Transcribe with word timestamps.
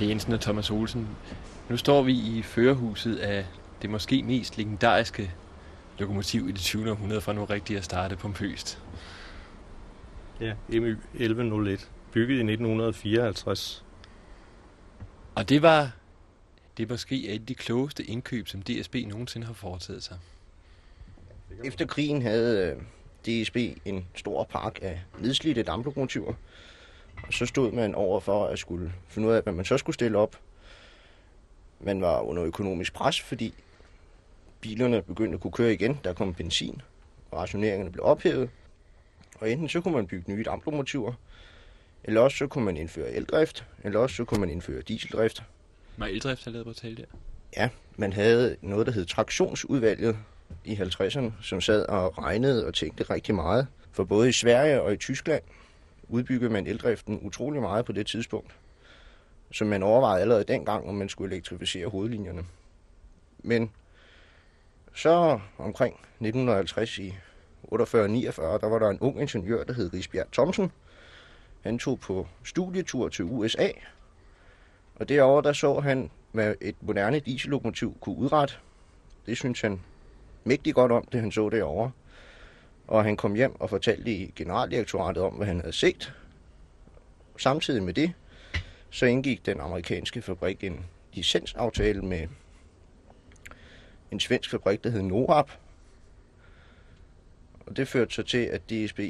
Det 0.00 0.06
er 0.06 0.10
Jensen 0.10 0.32
og 0.32 0.40
Thomas 0.40 0.70
Olsen. 0.70 1.08
Nu 1.68 1.76
står 1.76 2.02
vi 2.02 2.12
i 2.12 2.42
førerhuset 2.42 3.16
af 3.16 3.46
det 3.82 3.90
måske 3.90 4.22
mest 4.22 4.58
legendariske 4.58 5.34
lokomotiv 5.98 6.48
i 6.48 6.52
det 6.52 6.60
20. 6.60 6.90
århundrede, 6.90 7.20
for 7.20 7.32
nu 7.32 7.44
rigtigt 7.44 7.78
at 7.78 7.84
starte 7.84 8.16
pompøst. 8.16 8.82
Ja, 10.40 10.54
MY 10.68 10.96
1101, 11.14 11.90
bygget 12.12 12.36
i 12.36 12.38
1954. 12.38 13.84
Og 15.34 15.48
det 15.48 15.62
var 15.62 15.90
det 16.76 16.90
måske 16.90 17.28
et 17.28 17.40
af 17.40 17.46
de 17.46 17.54
klogeste 17.54 18.04
indkøb, 18.04 18.48
som 18.48 18.62
DSB 18.62 18.94
nogensinde 18.94 19.46
har 19.46 19.54
foretaget 19.54 20.02
sig. 20.02 20.18
Efter 21.64 21.86
krigen 21.86 22.22
havde 22.22 22.76
øh, 23.26 23.42
DSB 23.42 23.56
en 23.84 24.06
stor 24.14 24.44
park 24.44 24.78
af 24.82 25.00
nedslidte 25.18 25.62
damplokomotiver. 25.62 26.34
Og 27.26 27.32
så 27.32 27.46
stod 27.46 27.72
man 27.72 27.94
over 27.94 28.20
for 28.20 28.46
at 28.46 28.58
skulle 28.58 28.92
finde 29.08 29.28
ud 29.28 29.32
af, 29.32 29.42
hvad 29.42 29.52
man 29.52 29.64
så 29.64 29.78
skulle 29.78 29.94
stille 29.94 30.18
op. 30.18 30.36
Man 31.80 32.00
var 32.00 32.20
under 32.20 32.44
økonomisk 32.44 32.94
pres, 32.94 33.20
fordi 33.20 33.54
bilerne 34.60 35.02
begyndte 35.02 35.34
at 35.34 35.40
kunne 35.40 35.52
køre 35.52 35.72
igen. 35.72 36.00
Der 36.04 36.12
kom 36.12 36.34
benzin, 36.34 36.82
og 37.30 37.38
rationeringerne 37.38 37.92
blev 37.92 38.04
ophævet. 38.04 38.50
Og 39.40 39.50
enten 39.50 39.68
så 39.68 39.80
kunne 39.80 39.94
man 39.94 40.06
bygge 40.06 40.32
nye 40.32 40.42
damplokomotiver, 40.42 41.12
eller 42.04 42.20
også 42.20 42.36
så 42.36 42.46
kunne 42.46 42.64
man 42.64 42.76
indføre 42.76 43.10
eldrift, 43.10 43.66
eller 43.84 44.00
også 44.00 44.16
så 44.16 44.24
kunne 44.24 44.40
man 44.40 44.50
indføre 44.50 44.82
dieseldrift. 44.82 45.42
Var 45.96 46.06
eldrift 46.06 46.46
lavet 46.46 46.66
på 46.66 46.72
tale 46.72 46.96
der? 46.96 47.04
Ja, 47.56 47.68
man 47.96 48.12
havde 48.12 48.56
noget, 48.62 48.86
der 48.86 48.92
hed 48.92 49.04
traktionsudvalget 49.04 50.16
i 50.64 50.74
50'erne, 50.74 51.30
som 51.42 51.60
sad 51.60 51.86
og 51.86 52.18
regnede 52.18 52.66
og 52.66 52.74
tænkte 52.74 53.04
rigtig 53.04 53.34
meget. 53.34 53.66
For 53.92 54.04
både 54.04 54.28
i 54.28 54.32
Sverige 54.32 54.82
og 54.82 54.92
i 54.92 54.96
Tyskland 54.96 55.42
udbyggede 56.10 56.52
man 56.52 56.66
eldriften 56.66 57.20
utrolig 57.22 57.62
meget 57.62 57.84
på 57.84 57.92
det 57.92 58.06
tidspunkt. 58.06 58.56
Så 59.52 59.64
man 59.64 59.82
overvejede 59.82 60.22
allerede 60.22 60.44
dengang, 60.44 60.88
om 60.88 60.94
man 60.94 61.08
skulle 61.08 61.34
elektrificere 61.34 61.86
hovedlinjerne. 61.86 62.44
Men 63.38 63.70
så 64.94 65.40
omkring 65.58 65.94
1950 65.94 66.98
i 66.98 67.14
48-49, 67.72 67.72
der 67.72 68.68
var 68.68 68.78
der 68.78 68.88
en 68.88 68.98
ung 69.00 69.20
ingeniør, 69.20 69.64
der 69.64 69.72
hed 69.72 69.92
Risbjerg 69.94 70.32
Thomsen. 70.32 70.72
Han 71.60 71.78
tog 71.78 72.00
på 72.00 72.26
studietur 72.44 73.08
til 73.08 73.24
USA, 73.24 73.68
og 74.94 75.08
derover 75.08 75.40
der 75.40 75.52
så 75.52 75.80
han, 75.80 76.10
hvad 76.32 76.54
et 76.60 76.76
moderne 76.80 77.20
diesellokomotiv 77.20 77.96
kunne 78.00 78.16
udrette. 78.16 78.54
Det 79.26 79.36
synes 79.36 79.60
han 79.60 79.80
mægtig 80.44 80.74
godt 80.74 80.92
om, 80.92 81.04
det 81.12 81.20
han 81.20 81.32
så 81.32 81.48
derovre. 81.48 81.90
Og 82.90 83.04
han 83.04 83.16
kom 83.16 83.34
hjem 83.34 83.60
og 83.60 83.70
fortalte 83.70 84.12
i 84.12 84.32
generaldirektoratet 84.36 85.22
om, 85.22 85.32
hvad 85.32 85.46
han 85.46 85.60
havde 85.60 85.72
set. 85.72 86.12
Samtidig 87.38 87.82
med 87.82 87.94
det, 87.94 88.12
så 88.90 89.06
indgik 89.06 89.46
den 89.46 89.60
amerikanske 89.60 90.22
fabrik 90.22 90.64
en 90.64 90.86
licensaftale 91.12 92.02
med 92.02 92.28
en 94.10 94.20
svensk 94.20 94.50
fabrik, 94.50 94.84
der 94.84 94.90
hed 94.90 95.02
Norab. 95.02 95.50
Og 97.66 97.76
det 97.76 97.88
førte 97.88 98.14
så 98.14 98.22
til, 98.22 98.38
at 98.38 98.70
DSB 98.70 99.00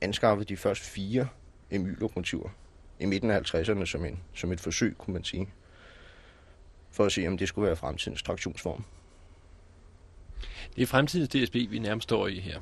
anskaffede 0.00 0.48
de 0.48 0.56
første 0.56 0.84
fire 0.84 1.28
MY-lokomotiver 1.70 2.48
i 3.00 3.06
midten 3.06 3.30
af 3.30 3.54
50'erne 3.54 3.84
som, 3.84 4.04
en, 4.04 4.20
som 4.34 4.52
et 4.52 4.60
forsøg, 4.60 4.94
kunne 4.98 5.14
man 5.14 5.24
sige. 5.24 5.48
For 6.90 7.04
at 7.04 7.12
se, 7.12 7.26
om 7.26 7.38
det 7.38 7.48
skulle 7.48 7.66
være 7.66 7.76
fremtidens 7.76 8.22
traktionsform. 8.22 8.84
Det 10.76 10.82
er 10.82 10.86
fremtidens 10.86 11.28
DSB, 11.28 11.54
vi 11.54 11.78
nærmest 11.78 12.04
står 12.04 12.26
i 12.26 12.38
her. 12.38 12.60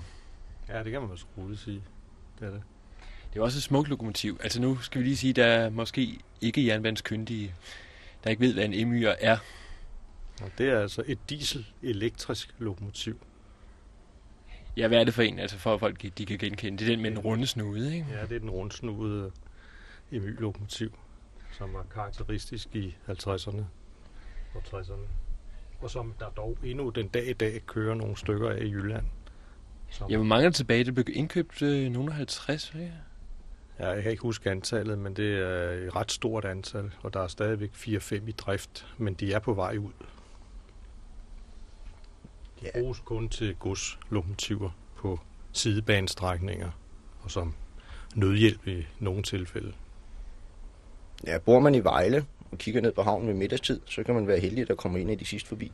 Ja, 0.71 0.83
det 0.85 0.93
kan 0.93 1.01
man 1.01 1.11
også 1.11 1.27
roligt 1.39 1.61
sige. 1.61 1.83
Det 2.41 2.47
er 2.47 2.51
det. 2.51 2.63
Det 3.33 3.39
er 3.39 3.43
også 3.43 3.59
et 3.59 3.63
smukt 3.63 3.89
lokomotiv. 3.89 4.39
Altså 4.43 4.61
nu 4.61 4.77
skal 4.77 5.01
vi 5.01 5.07
lige 5.07 5.17
sige, 5.17 5.33
der 5.33 5.47
er 5.47 5.71
måske 5.71 6.19
ikke 6.41 6.67
jernbaneskyndige, 6.67 7.55
der 8.25 8.31
ikke 8.31 8.41
ved, 8.41 8.55
hvad 8.55 8.65
en 8.65 8.93
MY'er 8.93 9.17
er. 9.21 9.39
Og 10.43 10.51
det 10.59 10.69
er 10.69 10.81
altså 10.81 11.03
et 11.07 11.19
diesel-elektrisk 11.31 12.55
lokomotiv. 12.59 13.21
Ja, 14.77 14.89
hvad 14.89 15.01
er 15.01 15.05
det 15.05 15.15
for 15.15 15.23
en? 15.23 15.39
Altså 15.39 15.59
for 15.59 15.75
at 15.75 15.81
folk 15.81 16.03
de 16.19 16.27
kan 16.27 16.39
genkende. 16.39 16.79
Det 16.79 16.85
er 16.85 16.93
den 16.93 17.03
med 17.03 17.11
en 17.11 17.19
runde 17.19 17.47
snude, 17.47 17.95
ikke? 17.95 18.07
Ja, 18.11 18.23
det 18.23 18.33
er 18.33 18.39
den 18.39 18.51
rundsnudede 18.51 19.31
MY-lokomotiv, 20.11 20.99
som 21.53 21.75
var 21.75 21.87
karakteristisk 21.95 22.69
i 22.77 22.97
50'erne 23.09 23.63
og 24.55 24.63
60'erne. 24.67 25.09
Og 25.81 25.91
som 25.91 26.15
der 26.19 26.29
dog 26.31 26.59
endnu 26.65 26.91
den 26.91 27.09
dag 27.09 27.29
i 27.29 27.33
dag 27.33 27.63
kører 27.67 27.95
nogle 27.95 28.17
stykker 28.17 28.51
af 28.51 28.59
i 28.59 28.71
Jylland. 28.71 29.07
Som... 29.91 30.11
Ja, 30.11 30.17
hvor 30.17 30.25
mange 30.27 30.47
er 30.47 30.51
tilbage? 30.51 30.85
Det 30.85 30.95
blev 30.95 31.07
indkøbt 31.13 31.63
øh, 31.63 31.91
nogle 31.91 32.11
af 32.11 32.17
50, 32.17 32.73
ikke? 32.75 32.93
Ja, 33.79 33.89
jeg 33.89 34.03
kan 34.03 34.11
ikke 34.11 34.23
huske 34.23 34.51
antallet, 34.51 34.99
men 34.99 35.17
det 35.17 35.39
er 35.39 35.71
et 35.71 35.97
ret 35.97 36.13
stort 36.13 36.45
antal, 36.45 36.91
og 37.03 37.15
der 37.15 37.21
er 37.21 37.27
stadigvæk 37.29 37.71
4-5 37.75 38.15
i 38.15 38.33
drift, 38.33 38.87
men 38.99 39.15
de 39.15 39.33
er 39.33 39.39
på 39.39 39.55
vej 39.55 39.77
ud. 39.77 39.93
De 42.61 42.67
Ja. 42.75 42.81
bruges 42.81 42.99
kun 43.01 43.29
til 43.29 43.55
godslokomotiver 43.55 44.71
på 44.97 45.21
sidebanestrækninger, 45.53 46.71
og 47.23 47.31
som 47.31 47.55
nødhjælp 48.15 48.67
i 48.67 48.87
nogle 48.99 49.23
tilfælde. 49.23 49.73
Ja, 51.27 51.39
bor 51.39 51.61
man 51.61 51.75
i 51.75 51.85
Vejle 51.85 52.27
og 52.53 52.59
kigger 52.59 52.81
ned 52.81 52.93
på 52.93 53.03
havnen 53.03 53.29
ved 53.29 53.35
middagstid, 53.35 53.81
så 53.87 54.03
kan 54.03 54.15
man 54.15 54.27
være 54.27 54.39
heldig, 54.41 54.63
at 54.63 54.69
der 54.69 54.75
kommer 54.75 54.99
en 54.99 55.11
af 55.11 55.19
de 55.19 55.25
sidste 55.25 55.49
forbi. 55.49 55.73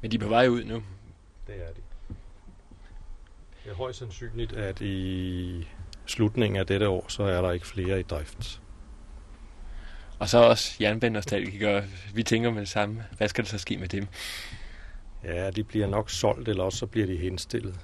Men 0.00 0.10
de 0.10 0.16
er 0.16 0.20
på 0.20 0.28
vej 0.28 0.48
ud 0.48 0.64
nu. 0.64 0.82
Det 1.46 1.54
er 1.54 1.72
de. 1.72 1.80
Det 3.64 3.70
er 3.70 3.74
højst 3.74 3.98
sandsynligt, 3.98 4.52
at 4.52 4.80
i 4.80 5.68
slutningen 6.06 6.56
af 6.56 6.66
dette 6.66 6.88
år, 6.88 7.04
så 7.08 7.22
er 7.22 7.42
der 7.42 7.52
ikke 7.52 7.66
flere 7.66 8.00
i 8.00 8.02
drift. 8.02 8.62
Og 10.18 10.28
så 10.28 10.38
også 10.38 10.76
jernbanenostalgikere. 10.80 11.84
Vi 12.14 12.22
tænker 12.22 12.50
med 12.50 12.60
det 12.60 12.68
samme. 12.68 13.04
Hvad 13.16 13.28
skal 13.28 13.44
der 13.44 13.50
så 13.50 13.58
ske 13.58 13.76
med 13.76 13.88
dem? 13.88 14.06
Ja, 15.24 15.50
de 15.50 15.64
bliver 15.64 15.86
nok 15.86 16.10
solgt, 16.10 16.48
eller 16.48 16.64
også 16.64 16.78
så 16.78 16.86
bliver 16.86 17.06
de 17.06 17.16
henstillet 17.16 17.80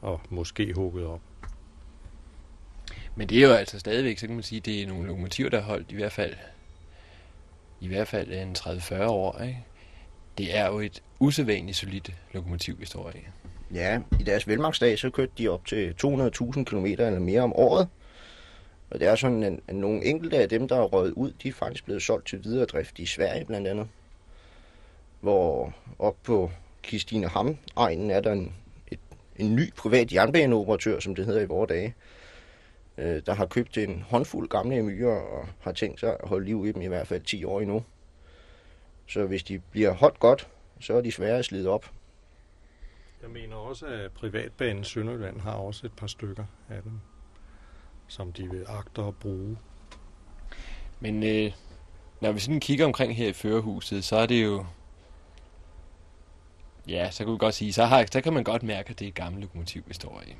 og 0.00 0.20
måske 0.30 0.72
hugget 0.74 1.06
op. 1.06 1.20
Men 3.16 3.28
det 3.28 3.38
er 3.38 3.48
jo 3.48 3.54
altså 3.54 3.78
stadigvæk, 3.78 4.18
så 4.18 4.26
kan 4.26 4.34
man 4.34 4.42
sige, 4.42 4.60
det 4.60 4.82
er 4.82 4.86
nogle 4.86 5.06
lokomotiver, 5.06 5.50
der 5.50 5.60
har 5.60 5.66
holdt 5.66 5.92
i 5.92 5.94
hvert 5.94 6.12
fald 6.12 6.34
i 7.80 7.88
hvert 7.88 8.08
fald 8.08 8.32
en 8.32 8.56
30-40 8.58 9.04
år. 9.04 9.42
Ikke? 9.42 9.64
Det 10.38 10.56
er 10.56 10.66
jo 10.66 10.78
et 10.78 11.02
usædvanligt 11.18 11.76
solidt 11.76 12.12
lokomotiv, 12.32 12.80
vi 12.80 12.86
står 12.86 13.10
i. 13.10 13.18
Ja, 13.74 14.00
i 14.20 14.22
deres 14.22 14.48
velmagsdag, 14.48 14.98
så 14.98 15.10
kørte 15.10 15.32
de 15.38 15.48
op 15.48 15.66
til 15.66 15.94
200.000 16.04 16.64
km 16.64 16.86
eller 16.86 17.18
mere 17.18 17.40
om 17.40 17.52
året. 17.56 17.88
Og 18.90 19.00
det 19.00 19.08
er 19.08 19.14
sådan, 19.14 19.60
at 19.68 19.74
nogle 19.74 20.04
enkelte 20.04 20.36
af 20.38 20.48
dem, 20.48 20.68
der 20.68 20.76
er 20.76 20.82
røget 20.82 21.12
ud, 21.12 21.32
de 21.42 21.48
er 21.48 21.52
faktisk 21.52 21.84
blevet 21.84 22.02
solgt 22.02 22.26
til 22.26 22.44
videre 22.44 22.64
drift 22.64 22.98
i 22.98 23.06
Sverige 23.06 23.44
blandt 23.44 23.68
andet. 23.68 23.88
Hvor 25.20 25.74
op 25.98 26.16
på 26.22 26.50
Kistine 26.82 27.28
Ham 27.28 27.56
egnen 27.76 28.10
er 28.10 28.20
der 28.20 28.32
en, 28.32 28.54
et, 28.88 28.98
en 29.36 29.56
ny 29.56 29.74
privat 29.74 30.12
jernbaneoperatør, 30.12 31.00
som 31.00 31.14
det 31.14 31.26
hedder 31.26 31.40
i 31.40 31.46
vore 31.46 31.66
dage, 31.66 31.94
øh, 32.98 33.22
der 33.26 33.34
har 33.34 33.46
købt 33.46 33.78
en 33.78 34.04
håndfuld 34.08 34.48
gamle 34.48 34.82
myrer 34.82 35.20
og 35.20 35.48
har 35.60 35.72
tænkt 35.72 36.00
sig 36.00 36.16
at 36.22 36.28
holde 36.28 36.46
liv 36.46 36.66
i 36.66 36.72
dem 36.72 36.82
i 36.82 36.86
hvert 36.86 37.06
fald 37.06 37.22
10 37.22 37.44
år 37.44 37.60
endnu. 37.60 37.84
Så 39.06 39.26
hvis 39.26 39.42
de 39.42 39.58
bliver 39.70 39.90
holdt 39.90 40.18
godt, 40.18 40.48
så 40.80 40.94
er 40.94 41.00
de 41.00 41.12
svære 41.12 41.38
at 41.38 41.44
slide 41.44 41.68
op. 41.68 41.90
Jeg 43.22 43.30
mener 43.30 43.56
også, 43.56 43.86
at 43.86 44.12
privatbanen 44.12 44.84
Sønderjylland 44.84 45.40
har 45.40 45.52
også 45.52 45.86
et 45.86 45.92
par 45.92 46.06
stykker 46.06 46.44
af 46.68 46.82
dem, 46.82 47.00
som 48.08 48.32
de 48.32 48.50
vil 48.50 48.64
agter 48.68 49.06
at 49.06 49.16
bruge. 49.16 49.58
Men 51.00 51.22
øh, 51.22 51.52
når 52.20 52.32
vi 52.32 52.40
sådan 52.40 52.60
kigger 52.60 52.84
omkring 52.84 53.16
her 53.16 53.28
i 53.28 53.32
førerhuset, 53.32 54.04
så 54.04 54.16
er 54.16 54.26
det 54.26 54.44
jo... 54.44 54.66
Ja, 56.88 57.10
så 57.10 57.24
kan 57.24 57.32
vi 57.32 57.38
godt 57.38 57.54
sige, 57.54 57.72
så, 57.72 57.84
har, 57.84 58.06
så 58.12 58.20
kan 58.20 58.32
man 58.32 58.44
godt 58.44 58.62
mærke, 58.62 58.90
at 58.90 58.98
det 58.98 59.04
er 59.04 59.08
et 59.08 59.14
gammelt 59.14 59.42
lokomotiv, 59.42 59.82
vi 59.86 59.94
står 59.94 60.22
i. 60.26 60.34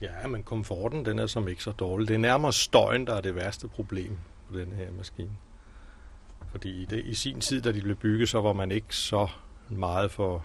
Ja, 0.00 0.26
men 0.26 0.42
komforten, 0.42 1.04
den 1.04 1.18
er 1.18 1.26
som 1.26 1.48
ikke 1.48 1.62
så 1.62 1.72
dårlig. 1.72 2.08
Det 2.08 2.14
er 2.14 2.18
nærmere 2.18 2.52
støjen, 2.52 3.06
der 3.06 3.14
er 3.14 3.20
det 3.20 3.34
værste 3.34 3.68
problem 3.68 4.18
på 4.50 4.58
den 4.58 4.72
her 4.72 4.90
maskine. 4.90 5.36
Fordi 6.50 6.82
i, 6.82 6.84
det, 6.84 7.04
i 7.04 7.14
sin 7.14 7.40
tid, 7.40 7.62
da 7.62 7.72
de 7.72 7.80
blev 7.80 7.96
bygget, 7.96 8.28
så 8.28 8.40
var 8.40 8.52
man 8.52 8.70
ikke 8.70 8.96
så 8.96 9.28
meget 9.68 10.10
for, 10.10 10.44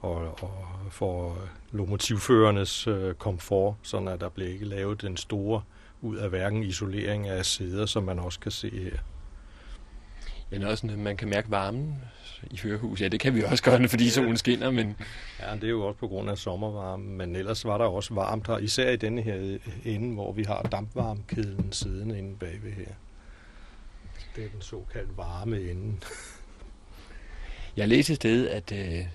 og, 0.00 0.42
og 0.42 0.66
for 0.90 1.38
lokomotivførernes 1.72 2.86
øh, 2.86 3.14
komfort, 3.14 3.74
sådan 3.82 4.08
at 4.08 4.20
der 4.20 4.28
blev 4.28 4.48
ikke 4.48 4.64
lavet 4.64 5.02
den 5.02 5.16
store 5.16 5.62
ud 6.00 6.16
af 6.16 6.28
hverken 6.28 6.62
isolering 6.62 7.28
af 7.28 7.46
sæder, 7.46 7.86
som 7.86 8.02
man 8.02 8.18
også 8.18 8.40
kan 8.40 8.50
se 8.50 8.70
her. 8.70 8.98
Men 10.50 10.62
også, 10.62 10.86
at 10.86 10.98
man 10.98 11.16
kan 11.16 11.28
mærke 11.28 11.50
varmen 11.50 11.94
i 12.50 12.56
førerhuset. 12.56 13.04
Ja, 13.04 13.08
det 13.08 13.20
kan 13.20 13.34
vi 13.34 13.42
også 13.42 13.64
gøre, 13.64 13.88
fordi 13.88 14.10
solen 14.10 14.36
skinner, 14.36 14.70
men 14.70 14.96
Ja, 15.40 15.54
det 15.54 15.64
er 15.64 15.68
jo 15.68 15.86
også 15.86 15.98
på 15.98 16.08
grund 16.08 16.30
af 16.30 16.38
sommervarme, 16.38 17.04
men 17.04 17.36
ellers 17.36 17.64
var 17.64 17.78
der 17.78 17.84
også 17.84 18.14
varmt 18.14 18.46
her, 18.46 18.58
især 18.58 18.90
i 18.90 18.96
denne 18.96 19.22
her 19.22 19.58
ende, 19.84 20.14
hvor 20.14 20.32
vi 20.32 20.42
har 20.42 20.62
dampvarmekæden 20.62 21.72
siddende 21.72 22.18
inde 22.18 22.36
bagved 22.36 22.72
her. 22.72 22.92
Det 24.36 24.44
er 24.44 24.48
den 24.48 24.60
såkaldt 24.60 25.16
varme 25.16 25.70
ende. 25.70 25.96
jeg 27.76 27.88
læste 27.88 28.12
et 28.12 28.16
sted, 28.16 28.48
at 28.48 28.72
øh, 28.72 29.06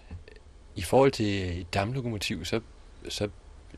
i 0.76 0.82
forhold 0.82 1.12
til 1.12 1.60
et 1.62 1.74
damplokomotiv, 1.74 2.46
så, 2.46 2.62
så 3.10 3.30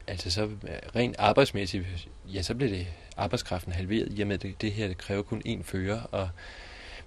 altså 0.08 0.32
så 0.32 0.50
rent 0.96 1.16
arbejdsmæssigt, 1.20 2.08
ja, 2.34 2.42
så 2.42 2.56
blev 2.56 2.70
det 2.70 2.88
arbejdskraften 3.18 3.74
halveret, 3.74 4.08
i 4.12 4.22
og 4.22 4.28
med 4.28 4.38
det, 4.38 4.62
det 4.62 4.72
her 4.72 4.88
det 4.88 4.98
kræver 4.98 5.22
kun 5.22 5.42
én 5.48 5.64
fører, 5.64 6.02
og, 6.02 6.30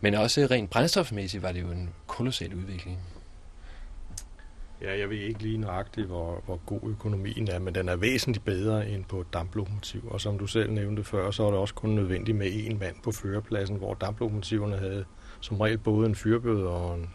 men 0.01 0.15
også 0.15 0.49
rent 0.51 0.71
brændstofmæssigt 0.71 1.43
var 1.43 1.53
det 1.53 1.61
jo 1.61 1.71
en 1.71 1.91
kolossal 2.07 2.55
udvikling. 2.55 2.99
Ja, 4.83 4.99
jeg 4.99 5.11
ved 5.11 5.17
ikke 5.17 5.43
lige 5.43 5.59
nøjagtigt, 5.59 6.07
hvor, 6.07 6.43
hvor 6.47 6.61
god 6.67 6.81
økonomien 6.91 7.49
er, 7.51 7.59
men 7.59 7.75
den 7.75 7.89
er 7.89 7.97
væsentligt 7.97 8.45
bedre 8.45 8.89
end 8.89 9.05
på 9.05 9.21
et 9.21 9.33
damplokomotiv. 9.33 10.09
Og 10.11 10.21
som 10.21 10.39
du 10.39 10.47
selv 10.47 10.73
nævnte 10.73 11.05
før, 11.05 11.31
så 11.31 11.43
var 11.43 11.51
det 11.51 11.59
også 11.59 11.75
kun 11.75 11.91
nødvendigt 11.91 12.37
med 12.37 12.47
én 12.47 12.79
mand 12.79 12.97
på 13.03 13.13
førerpladsen, 13.13 13.77
hvor 13.77 13.95
damplokomotiverne 13.95 14.77
havde 14.77 15.05
som 15.41 15.61
regel 15.61 15.79
både 15.79 16.09
en 16.09 16.15
fyrbød 16.15 16.63
og 16.63 16.95
en, 16.95 17.11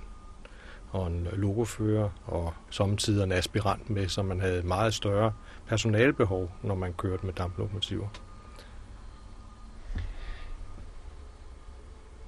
og 0.93 1.07
en 1.07 1.27
logofører, 1.33 2.09
og 2.25 2.53
samtidig 2.69 3.23
en 3.23 3.31
aspirant 3.31 3.89
med, 3.89 4.07
så 4.07 4.23
man 4.23 4.39
havde 4.39 4.63
meget 4.63 4.93
større 4.93 5.33
personalbehov, 5.67 6.51
når 6.63 6.75
man 6.75 6.93
kørte 6.93 7.25
med 7.25 7.33
damplokomotiver. 7.33 8.07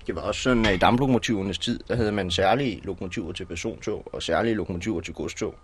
Det 0.08 0.16
var 0.16 0.22
også 0.22 0.42
sådan, 0.42 0.66
at 0.66 0.74
i 0.74 0.78
damplokomotivernes 0.78 1.60
tid, 1.60 1.80
der 1.88 1.96
havde 1.96 2.12
man 2.12 2.32
særlige 2.32 2.82
lokomotiver 2.84 3.32
til 3.32 3.46
persontog 3.46 4.08
og 4.14 4.24
særlige 4.24 4.56
lokomotiver 4.56 5.02
til 5.02 5.14
godstog. 5.14 5.56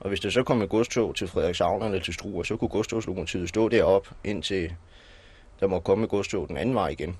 Og 0.00 0.08
hvis 0.08 0.20
der 0.20 0.30
så 0.30 0.42
kom 0.42 0.62
et 0.62 0.68
godstog 0.68 1.14
til 1.14 1.28
Frederikshavn 1.28 1.82
eller 1.82 2.00
til 2.00 2.14
Struer, 2.14 2.42
så 2.42 2.56
kunne 2.56 2.68
godstogslokomotivet 2.68 3.48
stå 3.48 3.68
derop, 3.68 4.08
indtil 4.24 4.74
der 5.60 5.66
må 5.66 5.80
komme 5.80 6.04
et 6.04 6.10
godstog 6.10 6.48
den 6.48 6.56
anden 6.56 6.74
vej 6.74 6.88
igen. 6.88 7.16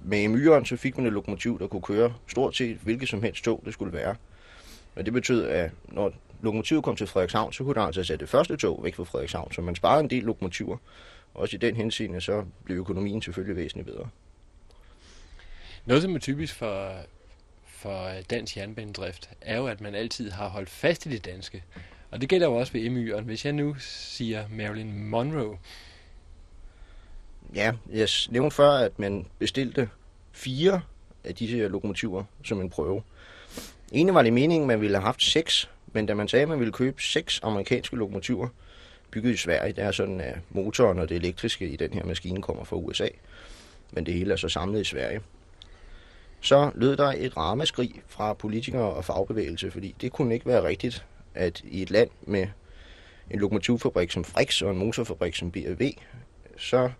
Med 0.00 0.28
Myren 0.28 0.64
så 0.64 0.76
fik 0.76 0.96
man 0.96 1.06
et 1.06 1.12
lokomotiv, 1.12 1.58
der 1.58 1.66
kunne 1.66 1.82
køre 1.82 2.14
stort 2.28 2.56
set 2.56 2.76
hvilket 2.76 3.08
som 3.08 3.22
helst 3.22 3.44
tog 3.44 3.62
det 3.64 3.72
skulle 3.72 3.92
være. 3.92 4.16
Og 4.96 5.04
det 5.04 5.12
betød, 5.12 5.44
at 5.44 5.70
når 5.88 6.12
lokomotivet 6.42 6.84
kom 6.84 6.96
til 6.96 7.06
Frederikshavn, 7.06 7.52
så 7.52 7.64
kunne 7.64 7.74
der 7.74 7.82
altså 7.82 8.04
sætte 8.04 8.24
det 8.24 8.30
første 8.30 8.56
tog 8.56 8.80
væk 8.84 8.94
fra 8.94 9.04
Frederikshavn, 9.04 9.52
så 9.52 9.60
man 9.60 9.74
sparede 9.74 10.00
en 10.00 10.10
del 10.10 10.22
lokomotiver. 10.22 10.76
Også 11.34 11.56
i 11.56 11.58
den 11.58 11.76
henseende, 11.76 12.20
så 12.20 12.44
blev 12.64 12.76
økonomien 12.76 13.22
selvfølgelig 13.22 13.56
væsentligt 13.56 13.86
bedre. 13.86 14.08
Noget, 15.86 16.02
som 16.02 16.14
er 16.14 16.18
typisk 16.18 16.54
for, 16.54 16.92
for 17.66 18.10
dansk 18.30 18.56
jernbanedrift, 18.56 19.30
er 19.40 19.56
jo, 19.56 19.66
at 19.66 19.80
man 19.80 19.94
altid 19.94 20.30
har 20.30 20.48
holdt 20.48 20.70
fast 20.70 21.06
i 21.06 21.08
det 21.08 21.24
danske. 21.24 21.64
Og 22.10 22.20
det 22.20 22.28
gælder 22.28 22.46
jo 22.46 22.54
også 22.54 22.72
ved 22.72 22.86
MY'eren. 22.90 23.22
Hvis 23.22 23.44
jeg 23.44 23.52
nu 23.52 23.76
siger 23.78 24.44
Marilyn 24.50 24.92
Monroe. 24.92 25.58
Ja, 27.54 27.72
jeg 27.92 28.08
nævnte 28.30 28.56
før, 28.56 28.70
at 28.70 28.98
man 28.98 29.26
bestilte 29.38 29.88
fire 30.32 30.80
af 31.24 31.34
disse 31.34 31.68
lokomotiver 31.68 32.24
som 32.44 32.60
en 32.60 32.70
prøve. 32.70 33.02
Egentlig 33.92 34.14
var 34.14 34.22
det 34.22 34.32
meningen, 34.32 34.62
at 34.62 34.66
man 34.68 34.80
ville 34.80 34.96
have 34.96 35.04
haft 35.04 35.22
seks, 35.22 35.70
men 35.92 36.06
da 36.06 36.14
man 36.14 36.28
sagde, 36.28 36.42
at 36.42 36.48
man 36.48 36.58
ville 36.58 36.72
købe 36.72 37.02
seks 37.02 37.40
amerikanske 37.42 37.96
lokomotiver, 37.96 38.48
bygget 39.10 39.32
i 39.32 39.36
Sverige, 39.36 39.72
der 39.72 39.84
er 39.84 39.92
sådan, 39.92 40.20
at 40.20 40.38
motoren 40.50 40.98
og 40.98 41.08
det 41.08 41.16
elektriske 41.16 41.68
i 41.68 41.76
den 41.76 41.92
her 41.92 42.04
maskine 42.04 42.42
kommer 42.42 42.64
fra 42.64 42.76
USA, 42.76 43.08
men 43.90 44.06
det 44.06 44.14
hele 44.14 44.32
er 44.32 44.36
så 44.36 44.48
samlet 44.48 44.80
i 44.80 44.84
Sverige 44.84 45.20
så 46.40 46.70
lød 46.74 46.96
der 46.96 47.12
et 47.16 47.36
ramaskrig 47.36 48.02
fra 48.08 48.32
politikere 48.32 48.82
og 48.82 49.04
fagbevægelse, 49.04 49.70
fordi 49.70 49.94
det 50.00 50.12
kunne 50.12 50.34
ikke 50.34 50.46
være 50.46 50.64
rigtigt, 50.64 51.04
at 51.34 51.62
i 51.64 51.82
et 51.82 51.90
land 51.90 52.10
med 52.22 52.46
en 53.30 53.38
lokomotivfabrik 53.38 54.10
som 54.10 54.24
Frix 54.24 54.62
og 54.62 54.70
en 54.70 54.78
motorfabrik 54.78 55.34
som 55.34 55.50
BRV, 55.50 55.90
så 56.56 56.90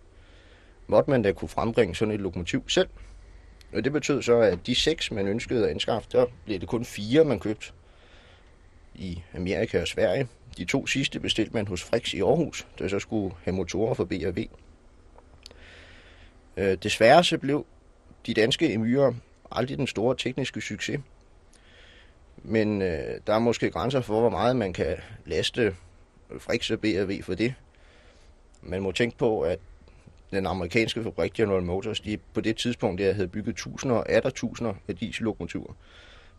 måtte 0.89 1.11
man 1.11 1.23
da 1.23 1.33
kunne 1.33 1.49
frembringe 1.49 1.95
sådan 1.95 2.15
et 2.15 2.21
lokomotiv 2.21 2.69
selv. 2.69 2.89
Og 3.73 3.85
det 3.85 3.93
betød 3.93 4.23
så, 4.23 4.41
at 4.41 4.67
de 4.67 4.75
seks, 4.75 5.11
man 5.11 5.29
ønskede 5.29 5.65
at 5.65 5.71
anskaffe, 5.71 6.09
der 6.13 6.27
blev 6.45 6.61
det 6.61 6.69
kun 6.69 6.85
fire, 6.85 7.25
man 7.25 7.41
købte 7.41 7.67
i 8.95 9.23
Amerika 9.35 9.81
og 9.81 9.89
Sverige. 9.89 10.29
De 10.59 10.65
to 10.65 10.87
sidste 10.87 11.21
bestilte 11.21 11.53
man 11.55 11.67
hos 11.67 11.83
Frix 11.83 12.15
i 12.15 12.21
Aarhus, 12.21 12.67
der 12.79 12.89
så 12.89 12.99
skulle 12.99 13.35
have 13.45 13.55
motorer 13.55 13.95
for 13.95 14.05
BRV. 14.05 14.47
Øh, 16.57 16.79
desværre 16.83 17.25
så 17.25 17.39
blev 17.39 17.67
de 18.27 18.35
danske 18.35 18.73
emyrer 18.73 19.13
aldrig 19.51 19.79
den 19.79 19.87
store 19.87 20.17
tekniske 20.17 20.61
succes. 20.61 21.01
Men 22.37 22.83
øh, 22.83 23.21
der 23.27 23.35
er 23.35 23.39
måske 23.39 23.71
grænser 23.71 24.01
for, 24.01 24.21
hvor 24.21 24.31
meget 24.31 24.57
man 24.57 24.73
kan 24.73 24.97
laste 25.27 25.77
Frix 26.39 26.71
og 26.71 26.81
BRV 26.81 27.23
for 27.23 27.35
det. 27.35 27.55
Man 28.63 28.83
må 28.83 28.93
tænke 28.93 29.19
på, 29.19 29.41
at 29.41 29.59
den 30.31 30.47
amerikanske 30.47 31.03
fabrik 31.03 31.33
General 31.33 31.63
Motors, 31.63 32.01
de 32.01 32.19
på 32.35 32.41
det 32.41 32.57
tidspunkt 32.57 33.01
der 33.01 33.13
havde 33.13 33.29
bygget 33.29 33.57
tusinder 33.57 33.97
og 33.97 34.11
atter 34.11 34.31
tusinder 34.31 34.75
af 34.89 34.97
diesellokomotiver 34.97 35.73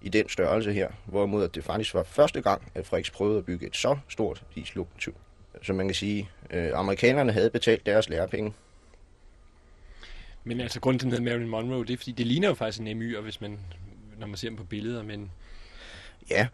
i 0.02 0.10
den 0.10 0.30
størrelse 0.30 0.74
her, 0.74 0.90
hvorimod 1.06 1.44
at 1.44 1.56
det 1.56 1.64
faktisk 1.64 1.94
var 1.94 2.04
første 2.04 2.42
gang, 2.42 2.72
at 2.76 2.86
Frix 2.86 3.12
prøvede 3.12 3.38
at 3.38 3.46
bygge 3.46 3.68
et 3.68 3.76
så 3.76 3.98
stort 4.10 4.44
diesellokomotiv. 4.56 5.16
Så 5.62 5.74
man 5.74 5.88
kan 5.88 5.96
sige, 5.96 6.30
at 6.50 6.68
øh, 6.68 6.72
amerikanerne 6.80 7.32
havde 7.32 7.50
betalt 7.50 7.86
deres 7.86 8.10
lærepenge, 8.10 8.54
men 10.44 10.62
altså 10.62 10.80
grunden 10.80 11.00
til, 11.00 11.18
den 11.18 11.26
Marilyn 11.26 11.48
Monroe, 11.48 11.86
det 11.86 11.94
er, 11.94 11.98
fordi 11.98 12.12
det 12.12 12.28
ligner 12.28 12.48
jo 12.48 12.54
faktisk 12.54 12.82
en 12.82 12.98
MY, 12.98 13.18
hvis 13.18 13.42
man, 13.42 13.60
når 14.18 14.28
man 14.28 14.38
ser 14.38 14.48
dem 14.50 14.58
på 14.58 14.64
billeder, 14.64 15.04
men... 15.04 15.32
Ja, 16.30 16.48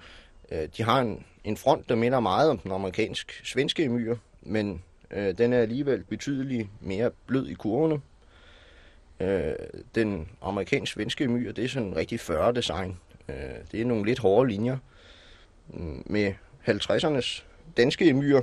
øh, 0.51 0.67
de 0.77 0.83
har 0.83 1.01
en, 1.01 1.25
en 1.43 1.57
front, 1.57 1.89
der 1.89 1.95
minder 1.95 2.19
meget 2.19 2.49
om 2.49 2.57
den 2.57 2.71
amerikansk-svenske 2.71 3.85
MY'er, 3.85 4.17
men 4.41 4.83
øh, 5.15 5.37
den 5.37 5.53
er 5.53 5.59
alligevel 5.59 6.03
betydeligt 6.03 6.67
mere 6.81 7.11
blød 7.27 7.47
i 7.47 7.53
kurvene. 7.53 8.01
Øh, 9.19 9.53
den 9.95 10.29
amerikansk-svenske 10.41 11.27
myr, 11.27 11.51
det 11.51 11.63
er 11.63 11.67
sådan 11.67 11.87
en 11.87 11.95
rigtig 11.95 12.19
40-design. 12.19 12.97
Øh, 13.29 13.35
det 13.71 13.81
er 13.81 13.85
nogle 13.85 14.05
lidt 14.05 14.19
hårde 14.19 14.49
linjer. 14.49 14.77
Mm, 15.67 16.03
med 16.05 16.33
50'ernes 16.67 17.43
danske 17.77 18.13
myr, 18.13 18.41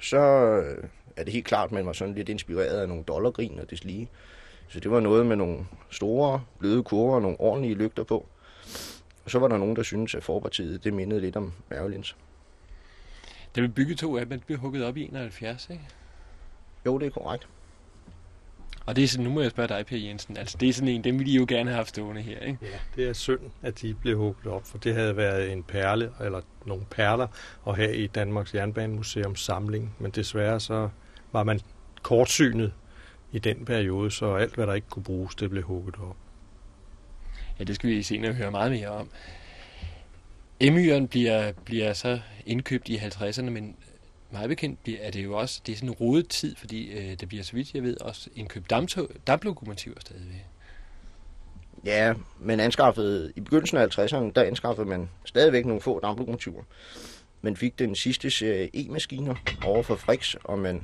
så 0.00 0.18
øh, 0.18 0.84
er 1.16 1.24
det 1.24 1.32
helt 1.32 1.46
klart, 1.46 1.66
at 1.66 1.72
man 1.72 1.86
var 1.86 1.92
sådan 1.92 2.14
lidt 2.14 2.28
inspireret 2.28 2.80
af 2.80 2.88
nogle 2.88 3.04
dollargrin 3.04 3.58
og 3.58 3.66
lige. 3.82 4.08
Så 4.68 4.80
det 4.80 4.90
var 4.90 5.00
noget 5.00 5.26
med 5.26 5.36
nogle 5.36 5.66
store, 5.90 6.44
bløde 6.58 6.82
kurver 6.82 7.14
og 7.14 7.22
nogle 7.22 7.40
ordentlige 7.40 7.74
lygter 7.74 8.04
på. 8.04 8.26
Og 9.24 9.30
så 9.30 9.38
var 9.38 9.48
der 9.48 9.58
nogen, 9.58 9.76
der 9.76 9.82
syntes, 9.82 10.14
at 10.14 10.24
forpartiet 10.24 10.84
det 10.84 10.94
mindede 10.94 11.20
lidt 11.20 11.36
om 11.36 11.52
Mærvelins. 11.70 12.16
Det 13.54 13.62
blev 13.62 13.68
bygget 13.68 13.98
to 13.98 14.16
af 14.16 14.28
dem, 14.28 14.40
blev 14.40 14.58
hugget 14.58 14.84
op 14.84 14.96
i 14.96 15.02
71, 15.04 15.68
ikke? 15.70 15.84
Jo, 16.86 16.98
det 16.98 17.06
er 17.06 17.10
korrekt. 17.10 17.48
Og 18.86 18.96
det 18.96 19.04
er 19.04 19.08
sådan, 19.08 19.24
nu 19.24 19.30
må 19.30 19.40
jeg 19.40 19.50
spørge 19.50 19.68
dig, 19.68 19.86
Per 19.86 19.96
Jensen, 19.96 20.36
altså 20.36 20.58
det 20.58 20.68
er 20.68 20.72
sådan 20.72 20.88
en, 20.88 21.04
dem 21.04 21.18
ville 21.18 21.32
I 21.32 21.36
jo 21.36 21.46
gerne 21.48 21.70
have 21.70 21.76
haft 21.76 21.88
stående 21.88 22.22
her, 22.22 22.38
ikke? 22.38 22.58
Ja, 22.62 22.78
det 22.96 23.08
er 23.08 23.12
synd, 23.12 23.40
at 23.62 23.80
de 23.80 23.94
blev 23.94 24.18
hugget 24.18 24.46
op, 24.46 24.66
for 24.66 24.78
det 24.78 24.94
havde 24.94 25.16
været 25.16 25.52
en 25.52 25.62
perle, 25.62 26.12
eller 26.20 26.40
nogle 26.66 26.84
perler, 26.90 27.26
at 27.68 27.76
have 27.76 27.96
i 27.96 28.06
Danmarks 28.06 28.54
Jernbanemuseum 28.54 29.36
samling, 29.36 29.96
men 29.98 30.10
desværre 30.10 30.60
så 30.60 30.88
var 31.32 31.42
man 31.42 31.60
kortsynet 32.02 32.72
i 33.32 33.38
den 33.38 33.64
periode, 33.64 34.10
så 34.10 34.34
alt, 34.34 34.54
hvad 34.54 34.66
der 34.66 34.74
ikke 34.74 34.88
kunne 34.88 35.04
bruges, 35.04 35.34
det 35.34 35.50
blev 35.50 35.62
hugget 35.62 35.94
op. 35.94 36.16
Ja, 37.58 37.64
det 37.64 37.74
skal 37.74 37.90
vi 37.90 38.02
senere 38.02 38.32
høre 38.32 38.50
meget 38.50 38.70
mere 38.70 38.88
om. 38.88 39.08
Emyren 40.60 41.08
bliver, 41.08 41.52
bliver 41.52 41.92
så 41.92 42.20
indkøbt 42.46 42.88
i 42.88 42.96
50'erne, 42.96 43.50
men 43.50 43.76
meget 44.30 44.48
bekendt 44.48 44.80
er 45.00 45.10
det 45.10 45.24
jo 45.24 45.38
også 45.38 45.60
det 45.66 45.72
er 45.72 45.76
sådan 45.76 45.88
en 45.88 45.94
rodet 45.94 46.28
tid, 46.28 46.56
fordi 46.56 46.92
øh, 46.92 47.20
det 47.20 47.28
bliver, 47.28 47.44
så 47.44 47.52
vidt 47.52 47.74
jeg 47.74 47.82
ved, 47.82 48.00
også 48.00 48.30
indkøbt 48.36 48.70
damptog, 48.70 49.08
damplokomotiver 49.26 49.96
stadigvæk. 50.00 50.46
Ja, 51.84 52.14
men 52.40 52.60
anskaffede, 52.60 53.32
i 53.36 53.40
begyndelsen 53.40 53.78
af 53.78 53.98
50'erne, 53.98 54.32
der 54.34 54.42
anskaffede 54.42 54.88
man 54.88 55.10
stadigvæk 55.24 55.66
nogle 55.66 55.80
få 55.80 56.00
damplokomotiver. 56.00 56.62
Man 57.42 57.56
fik 57.56 57.78
den 57.78 57.94
sidste 57.94 58.30
serie 58.30 58.70
E-maskiner 58.74 59.34
over 59.64 59.82
for 59.82 59.96
Frix, 59.96 60.34
og 60.44 60.58
man 60.58 60.82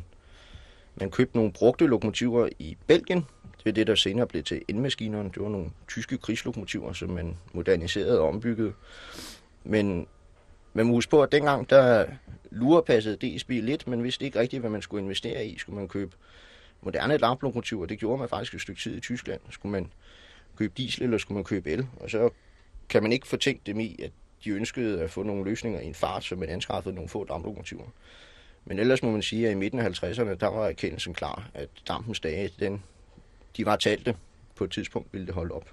man 0.97 1.11
købte 1.11 1.37
nogle 1.37 1.52
brugte 1.52 1.87
lokomotiver 1.87 2.49
i 2.59 2.76
Belgien. 2.87 3.26
Det 3.59 3.71
er 3.71 3.73
det, 3.73 3.87
der 3.87 3.95
senere 3.95 4.26
blev 4.26 4.43
til 4.43 4.62
indmaskinerne. 4.69 5.31
Det 5.35 5.43
var 5.43 5.49
nogle 5.49 5.71
tyske 5.88 6.19
krigslokomotiver, 6.19 6.93
som 6.93 7.11
man 7.11 7.37
moderniserede 7.52 8.21
og 8.21 8.28
ombyggede. 8.28 8.73
Men 9.64 10.06
man 10.73 10.87
må 10.87 10.92
huske 10.92 11.11
på, 11.11 11.23
at 11.23 11.33
dengang 11.33 11.71
der 11.71 12.06
lurepassede 12.50 13.37
DSB 13.37 13.50
lidt, 13.50 13.87
men 13.87 14.02
vidste 14.04 14.25
ikke 14.25 14.38
rigtigt, 14.38 14.61
hvad 14.61 14.71
man 14.71 14.83
skulle 14.83 15.02
investere 15.02 15.47
i. 15.47 15.59
Skulle 15.59 15.78
man 15.78 15.88
købe 15.88 16.16
moderne 16.80 17.18
damplokomotiver? 17.18 17.87
Det 17.87 17.99
gjorde 17.99 18.18
man 18.18 18.28
faktisk 18.28 18.54
et 18.54 18.61
stykke 18.61 18.80
tid 18.80 18.97
i 18.97 19.00
Tyskland. 19.00 19.40
Skulle 19.50 19.73
man 19.73 19.92
købe 20.56 20.73
diesel, 20.76 21.02
eller 21.02 21.18
skulle 21.18 21.37
man 21.37 21.44
købe 21.44 21.71
el? 21.71 21.87
Og 22.00 22.11
så 22.11 22.30
kan 22.88 23.02
man 23.02 23.12
ikke 23.12 23.26
fortænke 23.26 23.62
dem 23.66 23.80
i, 23.80 23.97
at 24.02 24.11
de 24.44 24.50
ønskede 24.50 25.02
at 25.02 25.11
få 25.11 25.23
nogle 25.23 25.44
løsninger 25.44 25.80
i 25.80 25.87
en 25.87 25.94
fart, 25.94 26.25
så 26.25 26.37
man 26.37 26.49
anskaffede 26.49 26.94
nogle 26.94 27.09
få 27.09 27.25
damplokomotiver. 27.25 27.85
Men 28.64 28.78
ellers 28.78 29.02
må 29.02 29.11
man 29.11 29.23
sige, 29.23 29.47
at 29.47 29.52
i 29.52 29.54
midten 29.54 29.80
af 29.80 30.02
50'erne, 30.02 30.35
der 30.35 30.47
var 30.47 30.66
erkendelsen 30.66 31.14
klar, 31.14 31.50
at 31.54 31.68
dampens 31.88 32.21
dage, 32.21 32.50
den, 32.59 32.83
de 33.56 33.66
var 33.66 33.76
talte. 33.76 34.16
På 34.54 34.64
et 34.64 34.71
tidspunkt 34.71 35.09
ville 35.12 35.26
det 35.26 35.35
holde 35.35 35.54
op. 35.54 35.71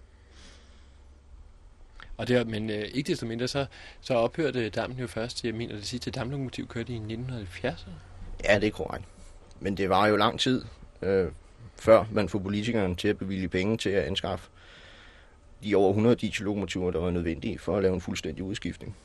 Og 2.22 2.28
det, 2.28 2.48
men 2.48 2.70
øh, 2.70 2.88
ikke 2.94 3.08
desto 3.08 3.26
mindre, 3.26 3.48
så, 3.48 3.66
så 4.02 4.14
ophørte 4.14 4.70
dampen 4.70 5.00
jo 5.00 5.08
først, 5.08 5.46
jeg 5.46 5.54
mener 5.54 5.76
det 5.76 5.86
sidste 5.86 6.12
damplokomotiv 6.12 6.68
kørte 6.68 6.94
i 6.94 6.98
1970'erne. 6.98 7.92
Ja, 8.44 8.60
det 8.60 8.68
er 8.68 8.72
korrekt. 8.72 9.06
Men 9.60 9.78
det 9.78 9.90
var 9.90 10.08
jo 10.08 10.16
lang 10.16 10.40
tid, 10.40 10.66
øh, 11.02 11.28
før 11.76 12.06
man 12.12 12.30
får 12.30 12.40
politikerne 12.40 12.96
til 12.96 13.08
at 13.08 13.18
bevilge 13.18 13.48
penge 13.48 13.78
til 13.78 13.90
at 13.90 14.04
anskaffe 14.04 14.50
de 15.64 15.76
over 15.76 15.90
100 15.90 16.16
diesellokomotiver, 16.16 16.92
der 16.92 17.00
var 17.00 17.12
nødvendige 17.12 17.60
for 17.60 17.78
at 17.78 17.84
lave 17.84 17.96
en 17.96 18.02
fuldstændig 18.02 18.44
udskiftning. 18.44 18.96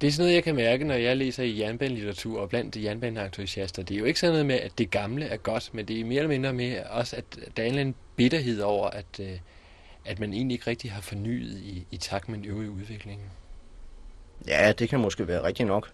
Det 0.00 0.06
er 0.06 0.10
sådan 0.10 0.22
noget, 0.22 0.34
jeg 0.34 0.44
kan 0.44 0.54
mærke, 0.54 0.84
når 0.84 0.94
jeg 0.94 1.16
læser 1.16 1.42
i 1.42 1.60
jernbanelitteratur 1.60 2.40
og 2.40 2.48
blandt 2.48 2.76
jernbaneentusiaster. 2.76 3.82
Det 3.82 3.94
er 3.94 3.98
jo 3.98 4.04
ikke 4.04 4.20
sådan 4.20 4.32
noget 4.32 4.46
med, 4.46 4.60
at 4.60 4.72
det 4.78 4.90
gamle 4.90 5.24
er 5.24 5.36
godt, 5.36 5.70
men 5.72 5.88
det 5.88 6.00
er 6.00 6.04
mere 6.04 6.18
eller 6.18 6.28
mindre 6.28 6.52
med 6.52 6.82
også, 6.90 7.16
at 7.16 7.24
der 7.56 7.62
er 7.62 7.66
en 7.66 7.72
eller 7.72 7.80
anden 7.80 7.94
bitterhed 8.16 8.60
over, 8.60 8.90
at, 8.90 9.20
øh, 9.20 9.38
at 10.06 10.20
man 10.20 10.32
egentlig 10.32 10.54
ikke 10.54 10.70
rigtig 10.70 10.92
har 10.92 11.00
fornyet 11.00 11.58
i, 11.58 11.86
i 11.90 11.96
takt 11.96 12.28
med 12.28 12.38
den 12.38 12.44
øvrige 12.44 12.70
udvikling. 12.70 13.20
Ja, 14.46 14.72
det 14.72 14.88
kan 14.88 15.00
måske 15.00 15.28
være 15.28 15.42
rigtigt 15.42 15.66
nok. 15.66 15.90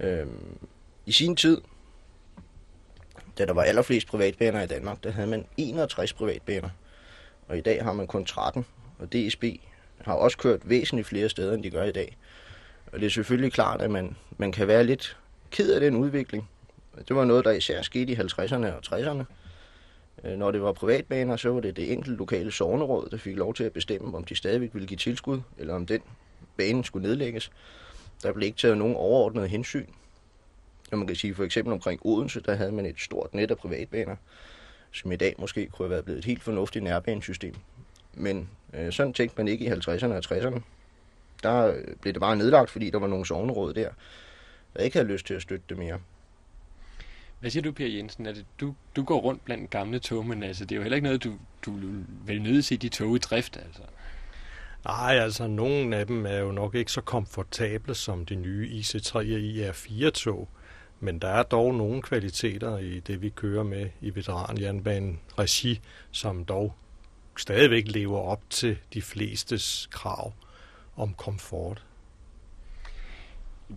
Øhm, 0.00 0.58
I 1.06 1.12
sin 1.12 1.36
tid, 1.36 1.60
da 3.38 3.44
der 3.44 3.52
var 3.52 3.62
allerflest 3.62 4.06
privatbaner 4.08 4.62
i 4.62 4.66
Danmark, 4.66 5.04
der 5.04 5.10
havde 5.10 5.28
man 5.28 5.46
61 5.56 6.12
privatbaner. 6.12 6.68
Og 7.48 7.58
i 7.58 7.60
dag 7.60 7.84
har 7.84 7.92
man 7.92 8.06
kun 8.06 8.24
13. 8.24 8.66
Og 8.98 9.12
DSB 9.12 9.44
har 10.00 10.14
også 10.14 10.38
kørt 10.38 10.68
væsentligt 10.68 11.08
flere 11.08 11.28
steder, 11.28 11.54
end 11.54 11.62
de 11.62 11.70
gør 11.70 11.84
i 11.84 11.92
dag. 11.92 12.16
Og 12.92 13.00
det 13.00 13.06
er 13.06 13.10
selvfølgelig 13.10 13.52
klart, 13.52 13.82
at 13.82 13.90
man, 13.90 14.16
man 14.38 14.52
kan 14.52 14.68
være 14.68 14.84
lidt 14.84 15.16
ked 15.50 15.72
af 15.72 15.80
den 15.80 15.96
udvikling. 15.96 16.48
Det 17.08 17.16
var 17.16 17.24
noget, 17.24 17.44
der 17.44 17.50
især 17.50 17.82
skete 17.82 18.12
i 18.12 18.16
50'erne 18.16 18.66
og 18.66 18.80
60'erne. 18.86 19.24
Øh, 20.24 20.38
når 20.38 20.50
det 20.50 20.62
var 20.62 20.72
privatbaner, 20.72 21.36
så 21.36 21.50
var 21.50 21.60
det 21.60 21.76
det 21.76 21.92
enkelte 21.92 22.18
lokale 22.18 22.52
sovneråd, 22.52 23.08
der 23.10 23.16
fik 23.16 23.36
lov 23.36 23.54
til 23.54 23.64
at 23.64 23.72
bestemme, 23.72 24.16
om 24.16 24.24
de 24.24 24.34
stadigvæk 24.34 24.70
ville 24.72 24.88
give 24.88 24.98
tilskud, 24.98 25.40
eller 25.58 25.74
om 25.74 25.86
den 25.86 26.00
bane 26.56 26.84
skulle 26.84 27.08
nedlægges. 27.08 27.50
Der 28.22 28.32
blev 28.32 28.46
ikke 28.46 28.58
taget 28.58 28.78
nogen 28.78 28.96
overordnede 28.96 29.48
hensyn. 29.48 29.86
Og 30.92 30.98
man 30.98 31.06
kan 31.06 31.16
sige 31.16 31.34
for 31.34 31.44
eksempel 31.44 31.72
omkring 31.72 32.00
Odense, 32.06 32.40
der 32.40 32.54
havde 32.54 32.72
man 32.72 32.86
et 32.86 33.00
stort 33.00 33.34
net 33.34 33.50
af 33.50 33.58
privatbaner, 33.58 34.16
som 34.92 35.12
i 35.12 35.16
dag 35.16 35.34
måske 35.38 35.66
kunne 35.66 35.84
have 35.84 35.90
været 35.90 36.04
blevet 36.04 36.18
et 36.18 36.24
helt 36.24 36.42
fornuftigt 36.42 36.84
nærbanesystem. 36.84 37.54
Men 38.14 38.48
øh, 38.74 38.92
sådan 38.92 39.12
tænkte 39.12 39.38
man 39.38 39.48
ikke 39.48 39.64
i 39.64 39.68
50'erne 39.68 40.12
og 40.12 40.22
60'erne. 40.24 40.60
Der 41.42 41.66
øh, 41.66 41.96
blev 42.00 42.12
det 42.12 42.20
bare 42.20 42.36
nedlagt, 42.36 42.70
fordi 42.70 42.90
der 42.90 42.98
var 42.98 43.06
nogle 43.06 43.26
sovneråd 43.26 43.74
der, 43.74 43.88
der 44.76 44.82
ikke 44.82 44.96
havde 44.96 45.12
lyst 45.12 45.26
til 45.26 45.34
at 45.34 45.42
støtte 45.42 45.64
det 45.68 45.78
mere. 45.78 46.00
Hvad 47.40 47.50
siger 47.50 47.62
du, 47.62 47.72
Pia 47.72 47.96
Jensen? 47.96 48.26
Er 48.26 48.32
det, 48.32 48.46
du, 48.60 48.74
du 48.96 49.02
går 49.02 49.20
rundt 49.20 49.44
blandt 49.44 49.70
gamle 49.70 49.98
tog, 49.98 50.26
men 50.26 50.42
altså, 50.42 50.64
det 50.64 50.72
er 50.72 50.76
jo 50.76 50.82
heller 50.82 50.96
ikke 50.96 51.04
noget, 51.04 51.24
du, 51.24 51.34
du 51.66 51.72
vil 52.26 52.42
nøde 52.42 52.62
se 52.62 52.76
de 52.76 52.88
tog 52.88 53.16
i 53.16 53.18
drift, 53.18 53.56
altså. 53.56 53.82
Nej, 54.84 55.18
altså 55.18 55.46
nogle 55.46 55.96
af 55.96 56.06
dem 56.06 56.26
er 56.26 56.36
jo 56.36 56.52
nok 56.52 56.74
ikke 56.74 56.92
så 56.92 57.00
komfortable 57.00 57.94
som 57.94 58.26
de 58.26 58.34
nye 58.34 58.68
IC3 58.80 59.16
og 59.16 59.22
IR4-tog, 59.22 60.48
men 61.00 61.18
der 61.18 61.28
er 61.28 61.42
dog 61.42 61.74
nogle 61.74 62.02
kvaliteter 62.02 62.78
i 62.78 63.00
det, 63.00 63.22
vi 63.22 63.28
kører 63.28 63.62
med 63.62 63.90
i 64.00 64.14
veteranjernbanen 64.14 65.20
regi, 65.38 65.80
som 66.10 66.44
dog 66.44 66.74
stadigvæk 67.36 67.88
lever 67.88 68.18
op 68.18 68.50
til 68.50 68.78
de 68.94 69.02
flestes 69.02 69.88
krav 69.90 70.32
om 70.96 71.14
komfort. 71.14 71.84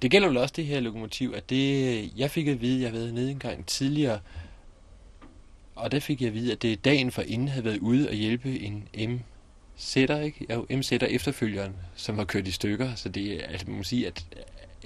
Det 0.01 0.11
gælder 0.11 0.27
vel 0.27 0.37
også 0.37 0.53
det 0.57 0.65
her 0.65 0.79
lokomotiv, 0.79 1.33
at 1.35 1.49
det, 1.49 2.11
jeg 2.17 2.31
fik 2.31 2.47
at 2.47 2.61
vide, 2.61 2.81
jeg 2.81 2.89
havde 2.89 3.01
været 3.01 3.13
nede 3.13 3.31
en 3.31 3.39
gang 3.39 3.65
tidligere, 3.65 4.19
og 5.75 5.91
der 5.91 5.99
fik 5.99 6.21
jeg 6.21 6.27
at 6.27 6.33
vide, 6.33 6.51
at 6.51 6.61
det 6.61 6.85
dagen 6.85 7.11
for 7.11 7.21
inden 7.21 7.47
havde 7.47 7.65
været 7.65 7.77
ude 7.77 8.09
og 8.09 8.13
hjælpe 8.13 8.59
en 8.59 8.87
M 9.09 9.19
sætter, 9.75 10.19
ikke? 10.19 10.53
Jo, 10.53 10.65
M 10.77 10.81
sætter 10.81 11.07
efterfølgeren, 11.07 11.75
som 11.95 12.17
har 12.17 12.25
kørt 12.25 12.47
i 12.47 12.51
stykker, 12.51 12.95
så 12.95 13.09
det 13.09 13.33
er, 13.33 13.47
altså 13.47 13.67
man 13.67 13.77
må 13.77 13.83
sige, 13.83 14.07
at 14.07 14.25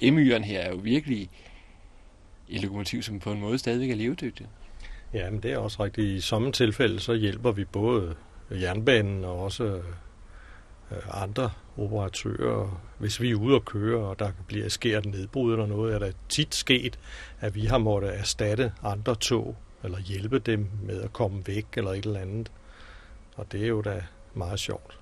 M-yren 0.02 0.44
her 0.44 0.60
er 0.60 0.70
jo 0.70 0.76
virkelig 0.76 1.30
et 2.48 2.62
lokomotiv, 2.62 3.02
som 3.02 3.20
på 3.20 3.32
en 3.32 3.40
måde 3.40 3.58
stadigvæk 3.58 3.90
er 3.90 3.94
levedygtigt. 3.94 4.48
Ja, 5.14 5.30
men 5.30 5.42
det 5.42 5.52
er 5.52 5.58
også 5.58 5.84
rigtigt. 5.84 6.06
I 6.06 6.20
samme 6.20 6.52
tilfælde, 6.52 7.00
så 7.00 7.14
hjælper 7.14 7.52
vi 7.52 7.64
både 7.64 8.14
jernbanen 8.50 9.24
og 9.24 9.42
også 9.42 9.80
andre 11.10 11.50
operatører. 11.76 12.80
Hvis 12.98 13.20
vi 13.20 13.30
er 13.30 13.34
ude 13.34 13.54
og 13.54 13.64
køre, 13.64 13.98
og 13.98 14.18
der 14.18 14.30
bliver 14.46 14.68
sker 14.68 14.98
et 14.98 15.06
nedbrud 15.06 15.52
eller 15.52 15.66
noget, 15.66 15.94
er 15.94 15.98
der 15.98 16.12
tit 16.28 16.54
sket, 16.54 16.98
at 17.40 17.54
vi 17.54 17.64
har 17.64 17.78
måttet 17.78 18.18
erstatte 18.18 18.72
andre 18.82 19.14
tog, 19.14 19.56
eller 19.84 19.98
hjælpe 19.98 20.38
dem 20.38 20.70
med 20.82 21.02
at 21.02 21.12
komme 21.12 21.46
væk, 21.46 21.66
eller 21.76 21.90
et 21.90 22.06
eller 22.06 22.20
andet. 22.20 22.52
Og 23.36 23.52
det 23.52 23.62
er 23.62 23.68
jo 23.68 23.82
da 23.82 24.02
meget 24.34 24.60
sjovt. 24.60 24.98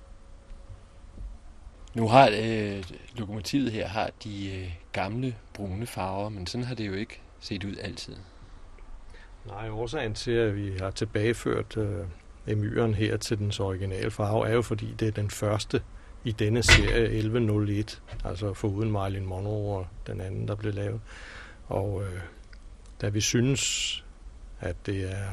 Nu 1.93 2.07
har 2.07 2.29
øh, 2.41 2.83
lokomotivet 3.15 3.71
her 3.71 3.87
har 3.87 4.09
de 4.23 4.59
øh, 4.59 4.71
gamle 4.91 5.35
brune 5.53 5.85
farver, 5.85 6.29
men 6.29 6.47
sådan 6.47 6.65
har 6.65 6.75
det 6.75 6.87
jo 6.87 6.93
ikke 6.93 7.21
set 7.39 7.63
ud 7.63 7.75
altid. 7.81 8.15
Nej, 9.45 9.69
årsagen 9.69 10.13
til, 10.13 10.31
at 10.31 10.55
vi 10.55 10.77
har 10.77 10.91
tilbageført 10.91 11.77
øh, 11.77 12.05
emyren 12.47 12.93
her 12.93 13.17
til 13.17 13.37
dens 13.37 13.59
originale 13.59 14.11
farve, 14.11 14.47
er 14.47 14.53
jo 14.53 14.61
fordi 14.61 14.95
det 14.99 15.07
er 15.07 15.11
den 15.11 15.29
første 15.29 15.81
i 16.23 16.31
denne 16.31 16.63
serie 16.63 17.03
1101, 17.03 18.01
altså 18.25 18.53
foruden 18.53 18.91
Marilyn 18.91 19.25
Monroe 19.25 19.77
og 19.77 19.87
den 20.07 20.21
anden, 20.21 20.47
der 20.47 20.55
blev 20.55 20.73
lavet. 20.73 21.01
Og 21.67 22.03
øh, 22.03 22.19
da 23.01 23.09
vi 23.09 23.21
synes, 23.21 24.03
at 24.59 24.75
det 24.85 25.11
er 25.11 25.27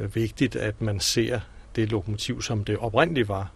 øh, 0.00 0.14
vigtigt, 0.14 0.56
at 0.56 0.80
man 0.80 1.00
ser 1.00 1.40
det 1.76 1.90
lokomotiv, 1.90 2.42
som 2.42 2.64
det 2.64 2.78
oprindeligt 2.78 3.28
var, 3.28 3.52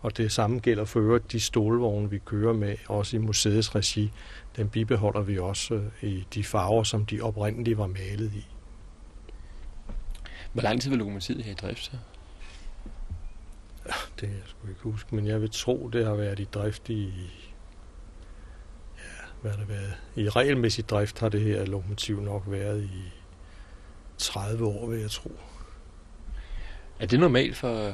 og 0.00 0.16
det 0.16 0.32
samme 0.32 0.58
gælder 0.58 0.84
for 0.84 1.00
øvrigt 1.00 1.32
de 1.32 1.40
stålvogne, 1.40 2.10
vi 2.10 2.18
kører 2.18 2.52
med, 2.52 2.76
også 2.88 3.16
i 3.16 3.18
museets 3.18 3.74
regi. 3.74 4.12
Den 4.56 4.68
bibeholder 4.68 5.20
vi 5.20 5.38
også 5.38 5.74
øh, 5.74 6.10
i 6.10 6.26
de 6.34 6.44
farver, 6.44 6.82
som 6.82 7.06
de 7.06 7.20
oprindeligt 7.20 7.78
var 7.78 7.86
malet 7.86 8.32
i. 8.34 8.46
Hvor 10.56 10.62
lang 10.62 10.82
tid 10.82 10.90
var 10.90 10.96
lokomotivet 10.96 11.44
her 11.44 11.52
i 11.52 11.54
drift 11.54 11.84
så? 11.84 11.90
Ja, 13.86 13.92
det 14.20 14.28
jeg 14.28 14.42
sgu 14.46 14.68
ikke 14.68 14.80
huske, 14.80 15.14
men 15.14 15.26
jeg 15.26 15.40
vil 15.40 15.50
tro, 15.50 15.88
det 15.88 16.06
har 16.06 16.14
været 16.14 16.40
i 16.40 16.44
drift 16.44 16.88
i... 16.88 17.12
Ja, 18.96 19.02
hvad 19.40 19.50
har 19.50 19.58
det 19.58 19.68
været? 19.68 19.96
I 20.14 20.28
regelmæssig 20.28 20.88
drift 20.88 21.18
har 21.18 21.28
det 21.28 21.40
her 21.40 21.64
lokomotiv 21.64 22.20
nok 22.20 22.42
været 22.46 22.82
i 22.82 23.12
30 24.18 24.66
år, 24.66 24.86
vil 24.86 25.00
jeg 25.00 25.10
tro. 25.10 25.30
Er 27.00 27.06
det 27.06 27.20
normalt 27.20 27.56
for, 27.56 27.92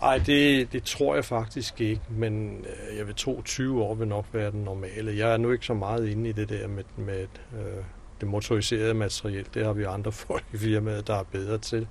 Nej, 0.00 0.18
det, 0.18 0.72
det 0.72 0.82
tror 0.82 1.14
jeg 1.14 1.24
faktisk 1.24 1.80
ikke, 1.80 2.02
men 2.08 2.64
øh, 2.90 2.96
jeg 2.96 3.06
vil 3.06 3.14
tro, 3.14 3.42
20 3.44 3.82
år 3.82 3.94
vil 3.94 4.08
nok 4.08 4.26
være 4.32 4.50
den 4.50 4.64
normale. 4.64 5.16
Jeg 5.16 5.32
er 5.32 5.36
nu 5.36 5.52
ikke 5.52 5.66
så 5.66 5.74
meget 5.74 6.08
inde 6.08 6.30
i 6.30 6.32
det 6.32 6.48
der 6.48 6.68
med, 6.68 6.84
med 6.96 7.26
øh, 7.54 7.84
det 8.20 8.28
motoriserede 8.28 8.94
materiel. 8.94 9.46
Det 9.54 9.64
har 9.64 9.72
vi 9.72 9.84
andre 9.84 10.12
folk 10.26 10.44
i 10.52 10.56
firmaet, 10.56 11.06
der 11.06 11.14
er 11.14 11.22
bedre 11.22 11.58
til. 11.58 11.88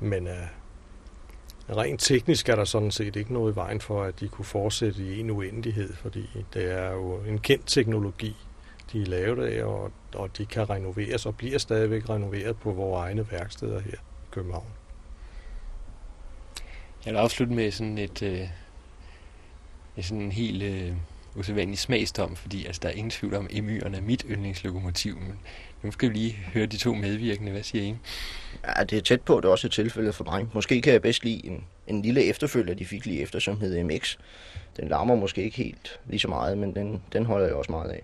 Men 0.00 0.26
øh, 0.26 0.46
rent 1.76 2.00
teknisk 2.00 2.48
er 2.48 2.56
der 2.56 2.64
sådan 2.64 2.90
set 2.90 3.16
ikke 3.16 3.32
noget 3.32 3.52
i 3.52 3.56
vejen 3.56 3.80
for, 3.80 4.02
at 4.02 4.20
de 4.20 4.28
kunne 4.28 4.44
fortsætte 4.44 5.02
i 5.02 5.20
en 5.20 5.30
uendelighed, 5.30 5.92
fordi 5.92 6.46
det 6.54 6.72
er 6.72 6.90
jo 6.90 7.16
en 7.16 7.38
kendt 7.38 7.66
teknologi, 7.66 8.36
de 8.92 9.02
er 9.02 9.06
lavet 9.06 9.44
af, 9.44 9.64
og, 9.64 9.92
og 10.14 10.38
de 10.38 10.46
kan 10.46 10.70
renoveres 10.70 11.26
og 11.26 11.36
bliver 11.36 11.58
stadigvæk 11.58 12.10
renoveret 12.10 12.56
på 12.56 12.72
vores 12.72 13.04
egne 13.04 13.30
værksteder 13.30 13.80
her 13.80 13.92
i 13.92 14.30
København. 14.30 14.66
Jeg 17.06 17.12
vil 17.12 17.18
afslutte 17.18 17.54
med 17.54 17.70
sådan 17.70 17.98
et, 17.98 18.22
øh, 18.22 18.48
sådan 20.00 20.22
en 20.22 20.32
helt 20.32 20.62
øh, 20.62 20.92
usædvanlig 21.36 21.78
smagsdom, 21.78 22.36
fordi 22.36 22.66
altså, 22.66 22.80
der 22.82 22.88
er 22.88 22.92
ingen 22.92 23.10
tvivl 23.10 23.34
om, 23.34 23.46
at 23.50 23.56
emyren 23.56 23.94
er 23.94 24.00
mit 24.00 24.24
yndlingslokomotiv. 24.30 25.16
Men 25.16 25.38
nu 25.82 25.90
skal 25.90 26.08
vi 26.08 26.14
lige 26.14 26.32
høre 26.32 26.66
de 26.66 26.76
to 26.76 26.94
medvirkende. 26.94 27.52
Hvad 27.52 27.62
siger 27.62 27.84
I? 27.84 27.96
Ja, 28.66 28.84
det 28.84 28.98
er 28.98 29.02
tæt 29.02 29.20
på, 29.20 29.36
det 29.36 29.44
er 29.44 29.48
også 29.48 29.66
et 29.66 29.72
tilfælde 29.72 30.12
for 30.12 30.24
mig. 30.24 30.46
Måske 30.54 30.82
kan 30.82 30.92
jeg 30.92 31.02
bedst 31.02 31.24
lide 31.24 31.46
en, 31.46 31.64
en 31.86 32.02
lille 32.02 32.24
efterfølger, 32.24 32.74
de 32.74 32.84
fik 32.84 33.06
lige 33.06 33.20
efter, 33.20 33.38
som 33.38 33.60
hedder 33.60 33.84
MX. 33.84 34.16
Den 34.76 34.88
larmer 34.88 35.16
måske 35.16 35.42
ikke 35.42 35.56
helt 35.56 36.00
lige 36.06 36.20
så 36.20 36.28
meget, 36.28 36.58
men 36.58 36.74
den, 36.74 37.02
den 37.12 37.26
holder 37.26 37.46
jeg 37.46 37.54
også 37.54 37.72
meget 37.72 37.90
af. 37.90 38.02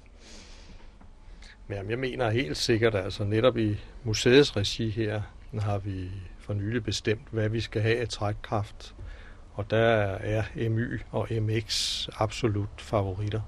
Men 1.69 1.91
jeg 1.91 1.99
mener 1.99 2.31
helt 2.31 2.57
sikkert, 2.57 2.95
altså 2.95 3.25
netop 3.25 3.59
i 3.59 3.77
museets 4.05 4.57
regi 4.57 4.91
her, 4.91 5.23
har 5.61 5.79
vi 5.79 6.11
for 6.39 6.55
nylig 6.55 6.85
bestemt, 6.85 7.29
hvad 7.31 7.49
vi 7.49 7.61
skal 7.61 7.83
have 7.83 8.01
af 8.01 8.09
trækkraft. 8.09 8.95
Og 9.57 9.71
der 9.71 9.87
er 10.21 10.69
MY 10.69 11.01
og 11.11 11.29
MX 11.31 12.09
absolut 12.19 12.81
favoritter. 12.81 13.41